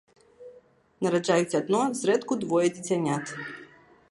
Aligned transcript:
Нараджаюць 1.07 1.57
адно, 1.61 1.83
зрэдку 2.01 2.33
двое 2.45 2.67
дзіцянят. 2.79 3.25